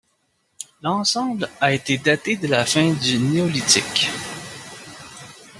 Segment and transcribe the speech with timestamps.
[0.81, 4.09] L'ensemble a été daté de la fin du Néolithique.